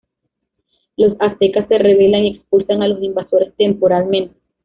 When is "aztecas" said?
1.19-1.67